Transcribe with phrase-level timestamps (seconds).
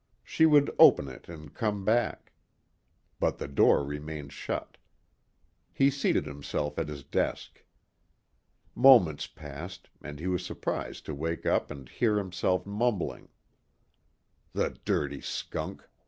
[0.23, 2.31] She would open it and come back.
[3.19, 4.77] But the door remained shut.
[5.71, 7.63] He seated himself at his desk.
[8.73, 13.29] Moments passed and he was surprised to wake up and hear himself mumbling.
[14.53, 15.87] "The dirty skunk!